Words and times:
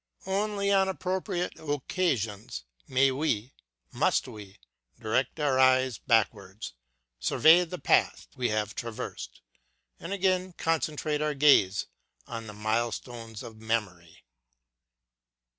Only 0.25 0.71
on 0.71 0.87
appro 0.87 1.23
priate 1.23 1.59
occasions 1.59 2.63
may 2.87 3.11
we, 3.11 3.53
must 3.91 4.27
we, 4.27 4.57
direct 4.99 5.39
our 5.39 5.59
eyes 5.59 5.99
backwards, 5.99 6.73
survey 7.19 7.65
the 7.65 7.77
path 7.77 8.25
we 8.35 8.49
have 8.49 8.73
traversed, 8.73 9.41
and 9.99 10.11
again 10.11 10.53
concentrate 10.53 11.21
our 11.21 11.35
gaze 11.35 11.85
on 12.25 12.47
the 12.47 12.53
milestones 12.53 13.43
of 13.43 13.57
memory. 13.57 14.23